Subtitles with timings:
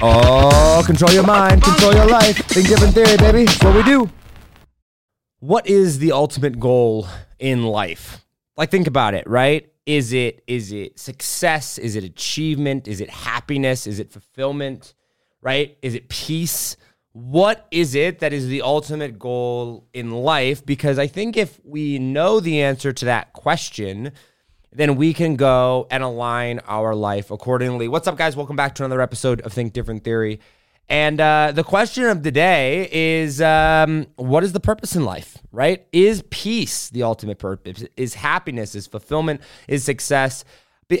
[0.00, 2.36] Oh, control your mind, control your life.
[2.46, 3.46] Think different theory, baby.
[3.46, 4.08] That's what we do.
[5.40, 7.08] What is the ultimate goal
[7.40, 8.24] in life?
[8.56, 9.72] Like think about it, right?
[9.86, 11.78] Is it is it success?
[11.78, 12.86] Is it achievement?
[12.86, 13.88] Is it happiness?
[13.88, 14.94] Is it fulfillment?
[15.42, 15.76] Right?
[15.82, 16.76] Is it peace?
[17.10, 20.64] What is it that is the ultimate goal in life?
[20.64, 24.12] Because I think if we know the answer to that question,
[24.72, 27.88] then we can go and align our life accordingly.
[27.88, 28.36] What's up, guys?
[28.36, 30.40] Welcome back to another episode of Think Different Theory.
[30.90, 35.36] And uh, the question of the day is um, what is the purpose in life,
[35.52, 35.86] right?
[35.92, 37.84] Is peace the ultimate purpose?
[37.96, 40.44] Is happiness, is fulfillment, is success?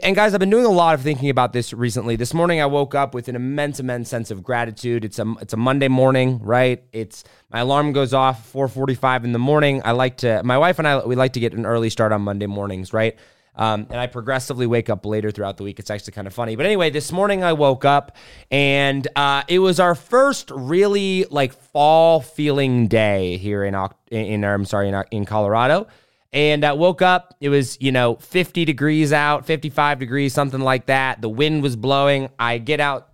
[0.02, 2.16] And guys, I've been doing a lot of thinking about this recently.
[2.16, 5.02] This morning I woke up with an immense, immense sense of gratitude.
[5.02, 6.84] It's a it's a Monday morning, right?
[6.92, 9.80] It's my alarm goes off 4:45 in the morning.
[9.86, 12.20] I like to my wife and I we like to get an early start on
[12.20, 13.16] Monday mornings, right?
[13.58, 15.80] Um, and I progressively wake up later throughout the week.
[15.80, 16.54] It's actually kind of funny.
[16.54, 18.16] But anyway, this morning I woke up
[18.50, 23.76] and uh, it was our first really like fall feeling day here in
[24.10, 25.88] in, I'm sorry in, in Colorado.
[26.32, 27.34] And I uh, woke up.
[27.40, 31.20] It was you know 50 degrees out, 55 degrees, something like that.
[31.20, 32.28] The wind was blowing.
[32.38, 33.07] I get out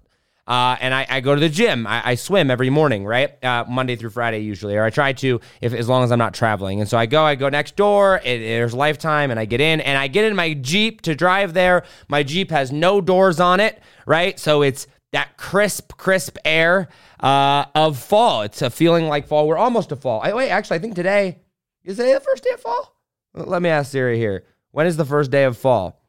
[0.47, 1.87] uh, and I, I, go to the gym.
[1.87, 3.43] I, I swim every morning, right?
[3.43, 6.35] Uh, Monday through Friday usually, or I try to if as long as I'm not
[6.35, 6.81] traveling.
[6.81, 7.25] And so I go.
[7.25, 8.21] I go next door.
[8.23, 11.55] It, there's Lifetime, and I get in, and I get in my Jeep to drive
[11.55, 11.85] there.
[12.09, 14.39] My Jeep has no doors on it, right?
[14.39, 16.89] So it's that crisp, crisp air
[17.21, 18.43] uh, of fall.
[18.43, 19.49] It's a feeling like fall.
[19.49, 20.21] We're almost to fall.
[20.23, 21.39] I, wait, actually, I think today
[21.85, 22.95] is the first day of fall.
[23.33, 24.45] Let me ask Siri here.
[24.73, 26.04] When is the first day of fall?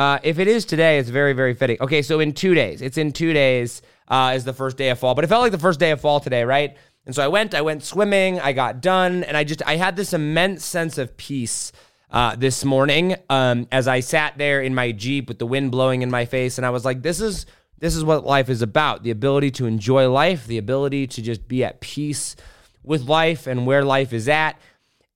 [0.00, 1.76] Uh, if it is today, it's very, very fitting.
[1.78, 4.98] Okay, so in two days, it's in two days uh, is the first day of
[4.98, 5.14] fall.
[5.14, 6.74] But it felt like the first day of fall today, right?
[7.04, 9.96] And so I went, I went swimming, I got done, and I just I had
[9.96, 11.72] this immense sense of peace
[12.10, 16.00] uh, this morning um, as I sat there in my jeep with the wind blowing
[16.00, 17.44] in my face, and I was like, this is
[17.76, 21.46] this is what life is about: the ability to enjoy life, the ability to just
[21.46, 22.36] be at peace
[22.82, 24.58] with life and where life is at.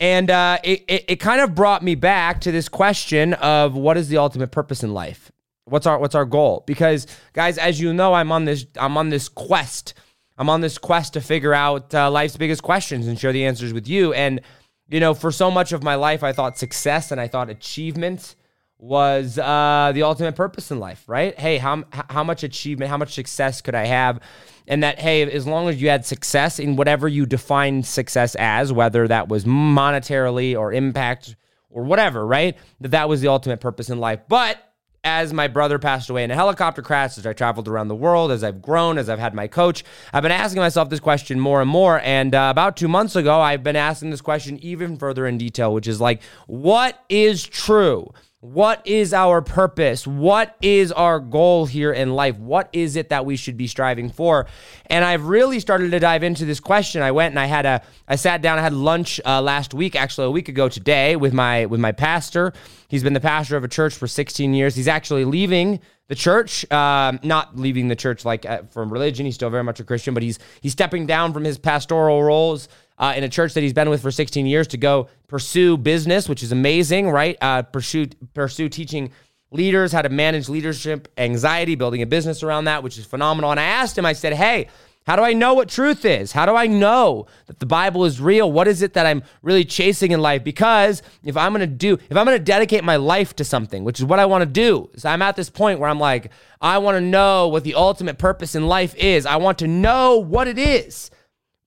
[0.01, 3.97] And uh, it, it, it kind of brought me back to this question of what
[3.97, 5.31] is the ultimate purpose in life?
[5.67, 6.63] What's our what's our goal?
[6.67, 9.95] Because guys, as you know, I'm on this I'm on this quest.
[10.37, 13.73] I'm on this quest to figure out uh, life's biggest questions and share the answers
[13.73, 14.13] with you.
[14.13, 14.41] And
[14.89, 18.35] you know, for so much of my life, I thought success and I thought achievement
[18.79, 21.39] was uh, the ultimate purpose in life, right?
[21.39, 24.21] Hey, how how much achievement, how much success could I have?
[24.67, 28.73] And that hey as long as you had success in whatever you defined success as
[28.73, 31.37] whether that was monetarily or impact
[31.71, 34.59] or whatever right that that was the ultimate purpose in life but
[35.05, 38.33] as my brother passed away in a helicopter crash, as I traveled around the world,
[38.33, 41.61] as I've grown, as I've had my coach, I've been asking myself this question more
[41.61, 42.01] and more.
[42.01, 45.75] And uh, about two months ago, I've been asking this question even further in detail,
[45.75, 48.11] which is like, what is true?
[48.45, 50.07] What is our purpose?
[50.07, 52.37] What is our goal here in life?
[52.37, 54.45] What is it that we should be striving for?
[54.85, 57.01] And I've really started to dive into this question.
[57.01, 59.97] I went and I had a, I sat down, I had lunch uh, last week,
[59.97, 62.53] actually a week ago today, with my with my pastor.
[62.89, 64.77] He's been the pastor of a church for 16 years.
[64.77, 69.25] He's actually leaving the church, um, not leaving the church like uh, from religion.
[69.25, 72.69] He's still very much a Christian, but he's he's stepping down from his pastoral roles
[72.99, 76.29] uh, in a church that he's been with for 16 years to go pursue business,
[76.29, 77.37] which is amazing, right?
[77.41, 79.11] Uh, pursue pursue teaching
[79.51, 83.51] leaders how to manage leadership anxiety, building a business around that, which is phenomenal.
[83.51, 84.69] And I asked him, I said, "Hey."
[85.07, 86.33] How do I know what truth is?
[86.33, 88.51] How do I know that the Bible is real?
[88.51, 90.43] What is it that I'm really chasing in life?
[90.43, 94.07] Because if I'm to do, if I'm to dedicate my life to something, which is
[94.07, 96.97] what I want to do, so I'm at this point where I'm like, I want
[96.97, 99.27] to know what the ultimate purpose in life is.
[99.27, 101.11] I want to know what it is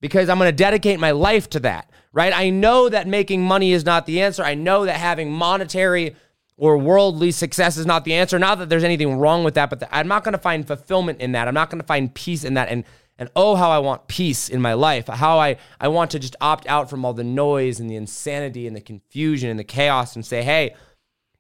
[0.02, 2.34] because I'm going to dedicate my life to that, right?
[2.34, 4.44] I know that making money is not the answer.
[4.44, 6.16] I know that having monetary
[6.58, 8.40] or worldly success is not the answer.
[8.40, 11.22] Not that there's anything wrong with that, but the, I'm not going to find fulfillment
[11.22, 11.47] in that.
[11.47, 12.69] I'm not going to find peace in that.
[12.69, 12.84] And
[13.19, 15.07] and oh, how I want peace in my life.
[15.07, 18.68] How I I want to just opt out from all the noise and the insanity
[18.68, 20.75] and the confusion and the chaos and say, hey,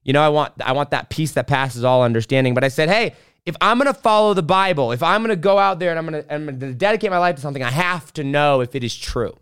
[0.03, 2.53] you know, I want I want that peace that passes all understanding.
[2.53, 3.13] But I said, hey,
[3.47, 5.97] if I'm going to follow the Bible, if I'm going to go out there and
[5.97, 8.59] I'm going to, I'm going to dedicate my life to something, I have to know
[8.59, 9.37] if it is true.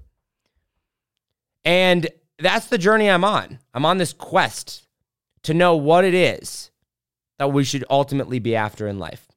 [1.65, 2.07] And
[2.37, 3.57] that's the journey I'm on.
[3.73, 4.87] I'm on this quest
[5.41, 6.69] to know what it is
[7.39, 9.27] that we should ultimately be after in life.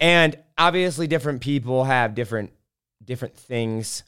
[0.00, 2.52] And obviously different people have different
[3.04, 4.02] different things.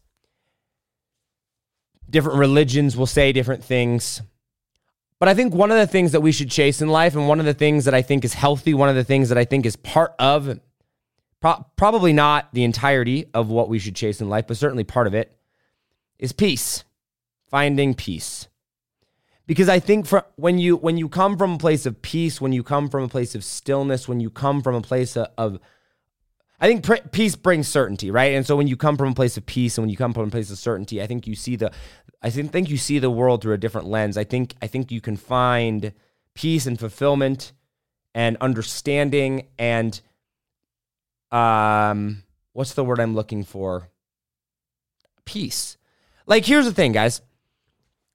[2.11, 4.23] Different religions will say different things.
[5.23, 7.39] But I think one of the things that we should chase in life, and one
[7.39, 9.65] of the things that I think is healthy, one of the things that I think
[9.65, 10.59] is part of,
[11.41, 15.07] pro- probably not the entirety of what we should chase in life, but certainly part
[15.07, 15.39] of it,
[16.19, 16.83] is peace,
[17.47, 18.49] finding peace.
[19.47, 22.51] Because I think for, when you when you come from a place of peace, when
[22.51, 25.61] you come from a place of stillness, when you come from a place of, of
[26.63, 28.35] I think pr- peace brings certainty, right?
[28.35, 30.27] And so when you come from a place of peace and when you come from
[30.27, 31.71] a place of certainty, I think you see the
[32.23, 34.17] I think you see the world through a different lens.
[34.17, 35.93] I think I think you can find
[36.35, 37.53] peace and fulfillment
[38.15, 40.01] and understanding and
[41.31, 42.23] um
[42.53, 43.89] what's the word I'm looking for?
[45.25, 45.77] Peace.
[46.27, 47.23] Like here's the thing, guys.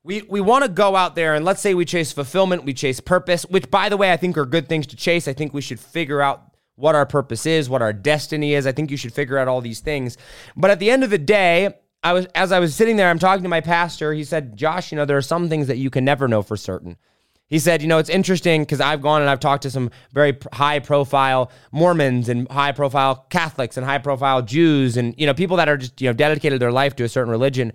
[0.04, 3.01] We we want to go out there and let's say we chase fulfillment, we chase
[3.01, 5.27] purpose, which by the way, I think are good things to chase.
[5.27, 8.65] I think we should figure out what our purpose is, what our destiny is.
[8.65, 10.15] I think you should figure out all these things.
[10.56, 11.74] But at the end of the day,
[12.04, 14.14] I was as I was sitting there, I'm talking to my pastor.
[14.14, 16.56] He said, "Josh, you know, there are some things that you can never know for
[16.56, 16.98] certain."
[17.48, 20.38] He said, "You know, it's interesting because I've gone and I've talked to some very
[20.54, 25.58] high profile Mormons and high profile Catholics and high profile Jews and you know people
[25.58, 27.74] that are just you know dedicated their life to a certain religion."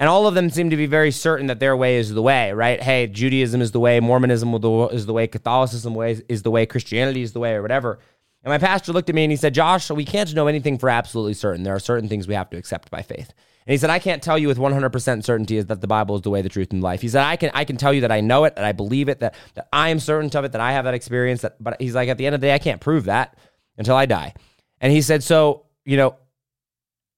[0.00, 2.52] And all of them seem to be very certain that their way is the way,
[2.52, 2.80] right?
[2.80, 5.96] Hey, Judaism is the way, Mormonism is the way, Catholicism
[6.28, 7.98] is the way, Christianity is the way, or whatever.
[8.44, 10.88] And my pastor looked at me and he said, Josh, we can't know anything for
[10.88, 11.64] absolutely certain.
[11.64, 13.32] There are certain things we have to accept by faith.
[13.68, 16.22] And he said, I can't tell you with 100% certainty is that the Bible is
[16.22, 17.02] the way, the truth, and life.
[17.02, 19.10] He said, I can, I can tell you that I know it, that I believe
[19.10, 21.42] it, that, that I am certain of it, that I have that experience.
[21.42, 23.36] That, but he's like, at the end of the day, I can't prove that
[23.76, 24.32] until I die.
[24.80, 26.16] And he said, so, you know,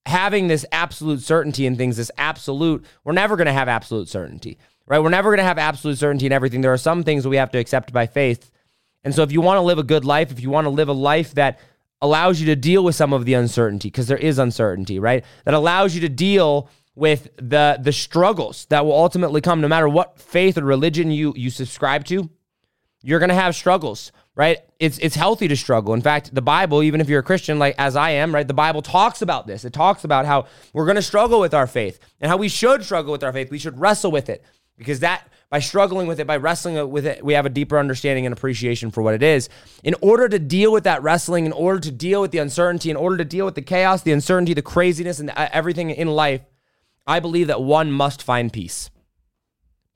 [0.07, 4.59] having this absolute certainty in things, this absolute, we're never going to have absolute certainty,
[4.89, 4.99] right?
[4.99, 6.63] We're never going to have absolute certainty in everything.
[6.63, 8.51] There are some things we have to accept by faith.
[9.05, 10.89] And so if you want to live a good life, if you want to live
[10.89, 11.61] a life that
[12.03, 15.25] allows you to deal with some of the uncertainty because there is uncertainty, right?
[15.45, 19.89] That allows you to deal with the the struggles that will ultimately come no matter
[19.89, 22.31] what faith or religion you you subscribe to.
[23.03, 24.59] You're going to have struggles, right?
[24.79, 25.95] It's it's healthy to struggle.
[25.95, 28.47] In fact, the Bible, even if you're a Christian like as I am, right?
[28.47, 29.65] The Bible talks about this.
[29.65, 32.85] It talks about how we're going to struggle with our faith and how we should
[32.85, 33.51] struggle with our faith.
[33.51, 34.45] We should wrestle with it
[34.77, 38.25] because that by struggling with it, by wrestling with it, we have a deeper understanding
[38.25, 39.49] and appreciation for what it is.
[39.83, 42.97] In order to deal with that wrestling, in order to deal with the uncertainty, in
[42.97, 46.43] order to deal with the chaos, the uncertainty, the craziness, and everything in life,
[47.07, 48.91] I believe that one must find peace.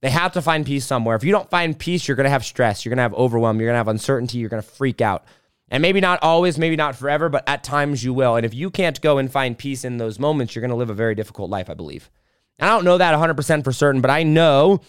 [0.03, 1.15] They have to find peace somewhere.
[1.17, 3.59] If you don't find peace, you're going to have stress, you're going to have overwhelm,
[3.59, 5.25] you're going to have uncertainty, you're going to freak out.
[5.69, 8.37] And maybe not always, maybe not forever, but at times you will.
[8.37, 10.91] And if you can't go and find peace in those moments, you're going to live
[10.91, 12.11] a very difficult life, I believe.
[12.59, 14.81] And I don't know that 100% for certain, but I know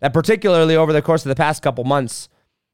[0.00, 2.28] that particularly over the course of the past couple months,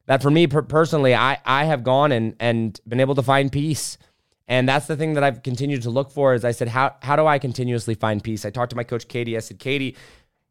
[0.06, 3.50] that for me per- personally, I, I have gone and, and been able to find
[3.50, 3.98] peace.
[4.46, 7.16] And that's the thing that I've continued to look for is I said, how, how
[7.16, 8.44] do I continuously find peace?
[8.44, 9.36] I talked to my coach, Katie.
[9.36, 9.96] I said, Katie,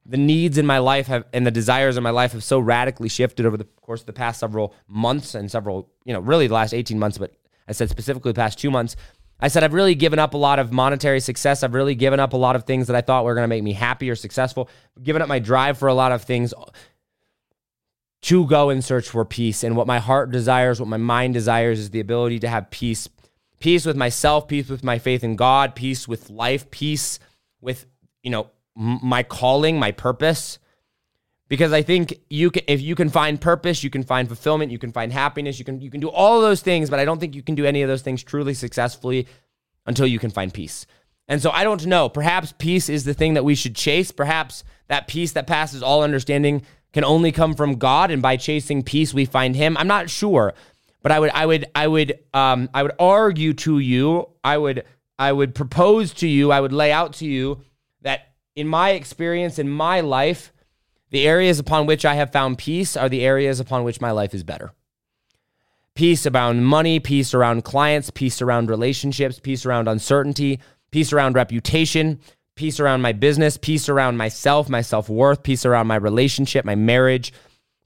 [0.06, 3.08] the needs in my life have and the desires in my life have so radically
[3.08, 6.54] shifted over the course of the past several months and several, you know, really the
[6.54, 7.34] last 18 months, but
[7.68, 8.96] I said specifically the past two months.
[9.40, 11.64] I said, I've really given up a lot of monetary success.
[11.64, 13.64] I've really given up a lot of things that I thought were going to make
[13.64, 14.70] me happy or successful,
[15.02, 16.54] given up my drive for a lot of things
[18.22, 19.64] to go and search for peace.
[19.64, 23.10] And what my heart desires, what my mind desires is the ability to have peace
[23.60, 27.18] peace with myself, peace with my faith in God, peace with life, peace
[27.62, 27.86] with,
[28.22, 30.60] you know, my calling, my purpose
[31.50, 34.80] because I think you can if you can find purpose, you can find fulfillment, you
[34.80, 37.36] can find happiness, you can you can do all those things, but I don't think
[37.36, 39.28] you can do any of those things truly successfully
[39.86, 40.86] until you can find peace.
[41.28, 44.12] And so I don't know, perhaps peace is the thing that we should chase.
[44.12, 48.84] Perhaps that peace that passes all understanding can only come from God and by chasing
[48.84, 49.78] peace we find him.
[49.78, 50.54] I'm not sure,
[51.02, 54.86] but I would I would I would um I would argue to you, I would
[55.20, 57.62] I would propose to you, I would lay out to you
[58.02, 60.52] that in my experience in my life
[61.14, 64.34] the areas upon which I have found peace are the areas upon which my life
[64.34, 64.74] is better.
[65.94, 72.20] Peace around money, peace around clients, peace around relationships, peace around uncertainty, peace around reputation,
[72.56, 76.74] peace around my business, peace around myself, my self worth, peace around my relationship, my
[76.74, 77.32] marriage,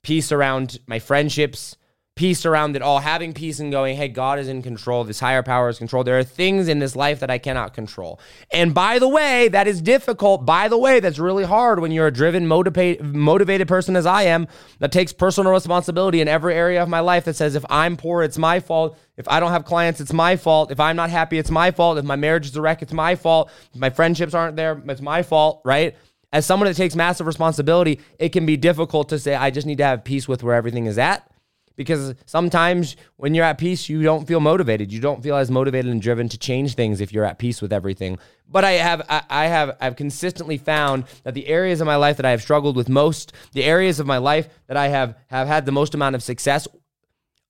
[0.03, 1.75] peace around my friendships,
[2.18, 5.04] peace around it all, having peace and going, hey, God is in control.
[5.04, 6.04] This higher power is control.
[6.04, 8.20] There are things in this life that I cannot control.
[8.52, 10.46] And by the way, that is difficult.
[10.46, 14.24] By the way, that's really hard when you're a driven, motivate, motivated person as I
[14.24, 14.48] am
[14.80, 18.24] that takes personal responsibility in every area of my life that says, if I'm poor,
[18.24, 18.98] it's my fault.
[19.16, 20.72] If I don't have clients, it's my fault.
[20.72, 21.98] If I'm not happy, it's my fault.
[21.98, 23.50] If my marriage is a wreck, it's my fault.
[23.74, 25.96] If my friendships aren't there, it's my fault, right?
[26.34, 29.78] As someone that takes massive responsibility, it can be difficult to say, I just need
[29.78, 31.30] to have peace with where everything is at
[31.77, 34.91] because sometimes when you're at peace, you don't feel motivated.
[34.91, 37.72] You don't feel as motivated and driven to change things if you're at peace with
[37.72, 38.17] everything.
[38.50, 42.25] But I have, I have, I've consistently found that the areas of my life that
[42.25, 45.65] I have struggled with most, the areas of my life that I have have had
[45.65, 46.67] the most amount of success,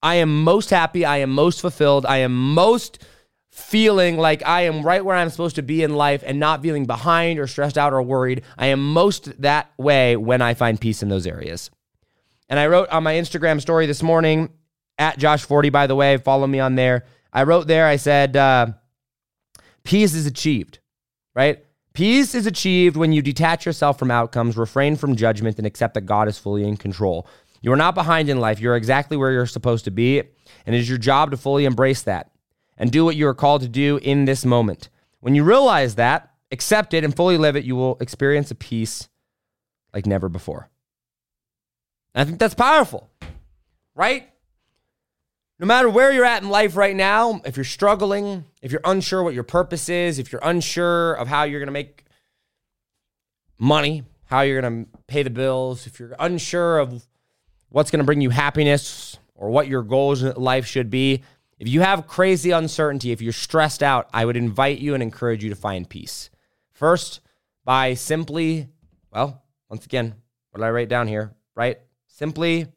[0.04, 1.06] I am most happy.
[1.06, 2.06] I am most fulfilled.
[2.06, 3.04] I am most
[3.50, 6.86] feeling like I am right where I'm supposed to be in life and not feeling
[6.86, 8.44] behind or stressed out or worried.
[8.58, 11.72] I am most that way when I find peace in those areas.
[12.50, 14.50] And I wrote on my Instagram story this morning,
[14.98, 17.06] at JoshForti, by the way, follow me on there.
[17.32, 18.68] I wrote there, I said, uh,
[19.84, 20.80] peace is achieved,
[21.36, 21.64] right?
[21.94, 26.02] Peace is achieved when you detach yourself from outcomes, refrain from judgment, and accept that
[26.02, 27.28] God is fully in control.
[27.62, 28.60] You are not behind in life.
[28.60, 32.04] You're exactly where you're supposed to be, and it is your job to fully embrace
[32.04, 32.32] that
[32.78, 34.90] and do what you are called to do in this moment.
[35.20, 39.10] When you realize that, accept it, and fully live it, you will experience a peace
[39.94, 40.70] like never before.
[42.16, 43.10] I think that's powerful,
[43.96, 44.30] right?
[45.60, 49.24] No matter where you're at in life right now, if you're struggling, if you're unsure
[49.24, 52.06] what your purpose is, if you're unsure of how you're going to make
[53.58, 57.06] money, how you're going to pay the bills, if you're unsure of
[57.70, 61.24] what's going to bring you happiness or what your goals in life should be,
[61.60, 65.44] if you have crazy uncertainty, if you're stressed out, I would invite you and encourage
[65.44, 66.30] you to find peace.
[66.72, 67.22] First,
[67.66, 68.68] by simply,
[69.12, 70.14] well, once again,
[70.52, 71.34] what did I write down here?
[71.56, 71.80] Right?
[72.08, 72.68] Simply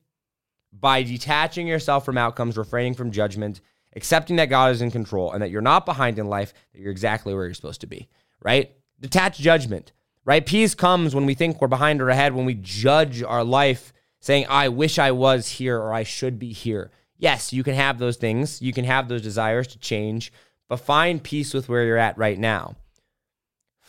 [0.73, 3.61] by detaching yourself from outcomes, refraining from judgment,
[3.97, 6.93] accepting that God is in control and that you're not behind in life, that you're
[6.93, 8.09] exactly where you're supposed to be,
[8.43, 8.71] right?
[9.01, 9.93] Detach judgment,
[10.25, 10.45] right?
[10.45, 14.47] Peace comes when we think we're behind or ahead, when we judge our life, saying,
[14.49, 16.91] I wish I was here or I should be here.
[17.17, 20.33] Yes, you can have those things, you can have those desires to change,
[20.69, 22.77] but find peace with where you're at right now.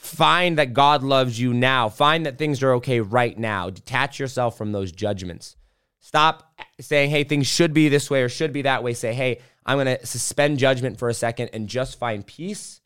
[0.02, 1.88] Find that God loves you now.
[1.88, 3.70] Find that things are okay right now.
[3.70, 5.56] Detach yourself from those judgments.
[6.00, 8.96] Stop saying, hey, things should be this way or should be that way.
[8.96, 12.82] Say, hey, I'm going to suspend judgment for a second and just find peace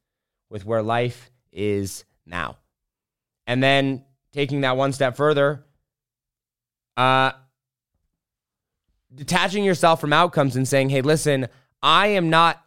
[0.50, 2.58] with where life is now.
[3.48, 4.04] And then
[4.34, 5.64] taking that one step further,
[6.98, 7.32] uh,
[9.16, 11.48] detaching yourself from outcomes and saying, hey, listen,
[11.82, 12.62] I am not,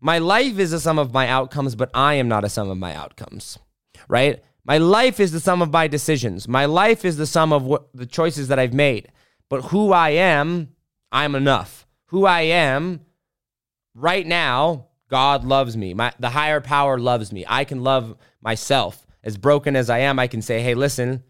[0.00, 2.76] my life is a sum of my outcomes, but I am not a sum of
[2.76, 3.56] my outcomes,
[4.08, 4.42] right?
[4.64, 6.48] My life is the sum of my decisions.
[6.48, 9.08] My life is the sum of what the choices that I've made.
[9.50, 10.70] But who I am,
[11.12, 11.86] I'm enough.
[12.06, 13.00] Who I am
[13.94, 15.94] right now, God loves me.
[15.94, 17.44] My, the higher power loves me.
[17.46, 19.06] I can love myself.
[19.22, 21.22] As broken as I am, I can say, hey, listen,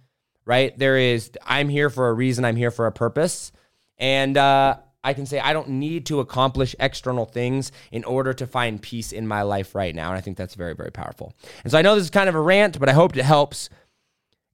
[0.45, 0.77] right?
[0.79, 3.53] There is, I'm here for a reason, I'm here for a purpose.
[3.99, 8.47] And uh, I can say, I don't need to accomplish external things in order to
[8.47, 10.09] find peace in my life right now.
[10.09, 11.35] And I think that's very, very powerful.
[11.63, 13.69] And so I know this is kind of a rant, but I hope it helps.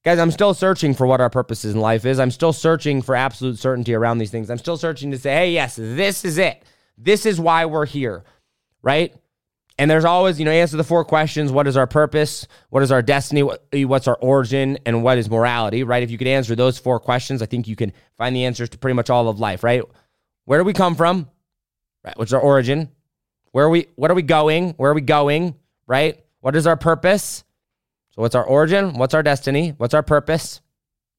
[0.04, 2.18] Guys, I'm still searching for what our purpose in life is.
[2.18, 4.50] I'm still searching for absolute certainty around these things.
[4.50, 6.64] I'm still searching to say, hey, yes, this is it.
[6.98, 8.24] This is why we're here,
[8.82, 9.14] right?
[9.78, 11.52] And there's always, you know, answer the four questions.
[11.52, 12.46] What is our purpose?
[12.68, 13.42] What is our destiny?
[13.84, 14.78] what's our origin?
[14.84, 16.02] And what is morality, right?
[16.02, 18.78] If you could answer those four questions, I think you can find the answers to
[18.78, 19.82] pretty much all of life, right?
[20.44, 21.28] Where do we come from?
[22.04, 22.16] Right?
[22.16, 22.90] What's our origin?
[23.52, 24.70] Where are we, what are we going?
[24.70, 25.54] Where are we going?
[25.86, 26.24] Right?
[26.40, 27.44] What is our purpose?
[28.10, 28.94] So, what's our origin?
[28.94, 29.74] What's our destiny?
[29.76, 30.60] What's our purpose?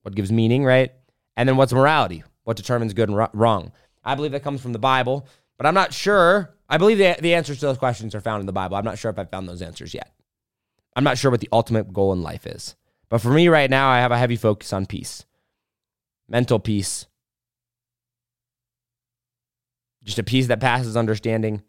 [0.01, 0.91] What gives meaning, right?
[1.37, 2.23] And then what's morality?
[2.43, 3.71] What determines good and wrong?
[4.03, 6.55] I believe that comes from the Bible, but I'm not sure.
[6.67, 8.77] I believe the, the answers to those questions are found in the Bible.
[8.77, 10.11] I'm not sure if I've found those answers yet.
[10.95, 12.75] I'm not sure what the ultimate goal in life is.
[13.09, 15.25] But for me right now, I have a heavy focus on peace,
[16.27, 17.07] mental peace,
[20.03, 21.61] just a peace that passes understanding,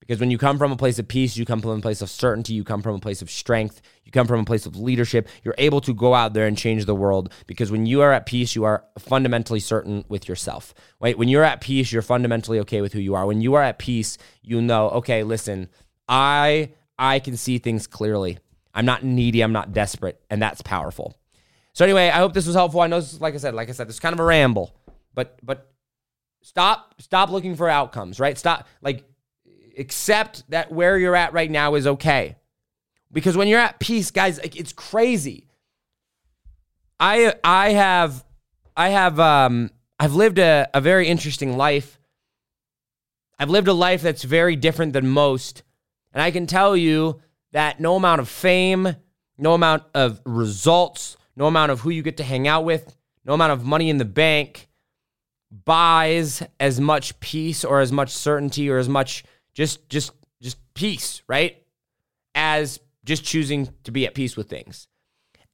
[0.00, 2.08] because when you come from a place of peace, you come from a place of
[2.08, 5.28] certainty, you come from a place of strength, you come from a place of leadership,
[5.44, 7.30] you're able to go out there and change the world.
[7.46, 10.72] Because when you are at peace, you are fundamentally certain with yourself.
[10.98, 11.18] Right?
[11.18, 13.26] When you're at peace, you're fundamentally okay with who you are.
[13.26, 15.68] When you are at peace, you know, okay, listen,
[16.08, 18.38] I I can see things clearly.
[18.72, 21.18] I'm not needy, I'm not desperate, and that's powerful.
[21.74, 22.80] So anyway, I hope this was helpful.
[22.80, 24.74] I know this like I said, like I said, this is kind of a ramble,
[25.14, 25.70] but but
[26.42, 28.36] stop stop looking for outcomes, right?
[28.36, 29.04] Stop like
[29.78, 32.36] accept that where you're at right now is okay.
[33.10, 35.48] Because when you're at peace, guys, it's crazy.
[37.00, 38.24] I I have
[38.76, 41.98] I have um I've lived a, a very interesting life.
[43.38, 45.62] I've lived a life that's very different than most.
[46.12, 47.20] And I can tell you
[47.52, 48.96] that no amount of fame,
[49.36, 53.34] no amount of results, no amount of who you get to hang out with, no
[53.34, 54.67] amount of money in the bank
[55.50, 59.24] buys as much peace or as much certainty or as much
[59.54, 61.62] just just just peace, right?
[62.34, 64.86] As just choosing to be at peace with things.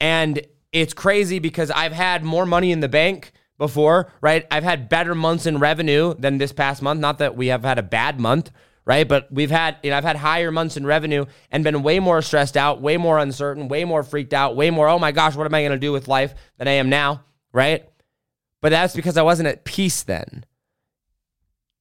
[0.01, 4.47] And it's crazy because I've had more money in the bank before, right?
[4.51, 7.01] I've had better months in revenue than this past month.
[7.01, 8.51] Not that we have had a bad month,
[8.85, 9.07] right?
[9.09, 12.21] But we've had, you know, I've had higher months in revenue and been way more
[12.23, 15.47] stressed out, way more uncertain, way more freaked out, way more, oh my gosh, what
[15.47, 17.23] am I going to do with life than I am now,
[17.53, 17.89] right?
[18.65, 20.47] But that's because I wasn't at peace then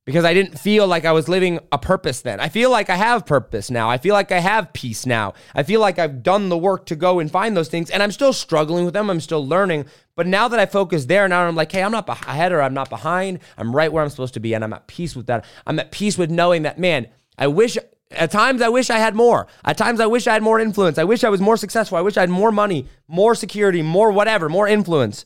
[0.06, 2.42] because I didn't feel like I was living a purpose then.
[2.42, 3.90] I feel like I have purpose now.
[3.90, 5.34] I feel like I have peace now.
[5.56, 8.12] I feel like I've done the work to go and find those things, and I'm
[8.12, 9.10] still struggling with them.
[9.10, 9.86] I'm still learning.
[10.18, 12.74] But now that I focus there, now I'm like, hey, I'm not ahead or I'm
[12.74, 13.40] not behind.
[13.58, 15.46] I'm right where I'm supposed to be, and I'm at peace with that.
[15.66, 17.78] I'm at peace with knowing that, man, I wish
[18.12, 19.48] At times, I wish I had more.
[19.64, 20.98] At times, I wish I had more influence.
[20.98, 21.98] I wish I was more successful.
[21.98, 25.24] I wish I had more money, more security, more whatever, more influence.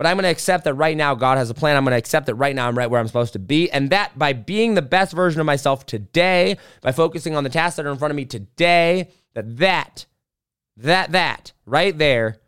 [0.00, 1.76] But I'm going to accept that right now God has a plan.
[1.76, 3.70] I'm going to accept that right now I'm right where I'm supposed to be.
[3.70, 7.76] And that by being the best version of myself today, by focusing on the tasks
[7.76, 10.06] that are in front of me today, that that,
[10.78, 12.38] that, that right there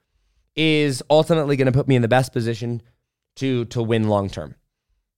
[0.57, 2.81] is ultimately going to put me in the best position
[3.37, 4.55] to, to win long term.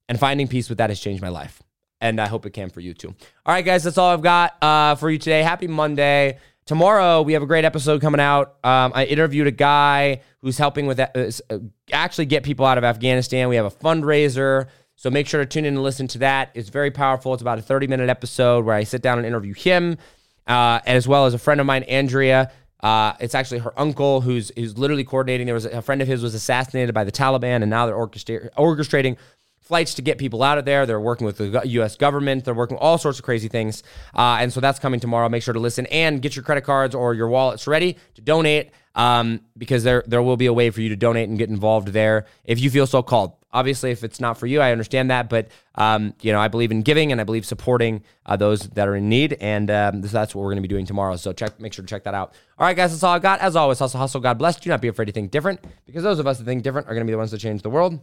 [0.09, 1.63] And finding peace with that has changed my life.
[2.01, 3.15] And I hope it can for you too.
[3.47, 5.45] All right, guys, that's all I've got uh, for you today.
[5.45, 6.39] Happy Monday.
[6.67, 8.57] Tomorrow, we have a great episode coming out.
[8.65, 11.59] Um, I interviewed a guy who's helping with uh, uh,
[11.93, 13.49] actually get people out of Afghanistan.
[13.49, 14.69] We have a fundraiser.
[14.97, 16.53] So make sure to tune in and listen to that.
[16.55, 17.35] It's very powerful.
[17.35, 19.99] It's about a 30 minute episode where I sit down and interview him,
[20.47, 22.51] uh, as well as a friend of mine, Andrea.
[22.81, 25.47] Uh, it's actually her uncle who's who's literally coordinating.
[25.47, 29.17] There was a friend of his was assassinated by the Taliban, and now they're orchestrating
[29.65, 30.87] flights to get people out of there.
[30.87, 31.97] They're working with the U.S.
[31.97, 32.45] government.
[32.45, 33.83] They're working all sorts of crazy things.
[34.15, 35.29] Uh, and so that's coming tomorrow.
[35.29, 38.71] Make sure to listen and get your credit cards or your wallets ready to donate
[38.95, 41.89] um, because there there will be a way for you to donate and get involved
[41.89, 43.33] there if you feel so called.
[43.53, 46.71] Obviously, if it's not for you, I understand that, but um, you know I believe
[46.71, 50.35] in giving and I believe supporting uh, those that are in need, and um, that's
[50.35, 51.17] what we're going to be doing tomorrow.
[51.17, 52.35] So check, make sure to check that out.
[52.59, 53.41] All right, guys, that's all I got.
[53.41, 54.21] As always, hustle, hustle.
[54.21, 54.59] God bless.
[54.59, 56.95] Do not be afraid to think different, because those of us that think different are
[56.95, 57.99] going to be the ones that change the world.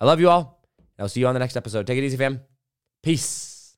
[0.00, 0.61] I love you all.
[0.98, 1.86] I'll see you on the next episode.
[1.86, 2.40] Take it easy, fam.
[3.02, 3.76] Peace.